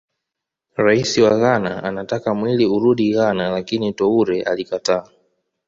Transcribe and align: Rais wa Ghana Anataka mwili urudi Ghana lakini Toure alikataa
Rais 0.77 1.17
wa 1.17 1.29
Ghana 1.37 1.83
Anataka 1.83 2.33
mwili 2.33 2.65
urudi 2.65 3.11
Ghana 3.13 3.49
lakini 3.49 3.93
Toure 3.93 4.41
alikataa 4.43 5.07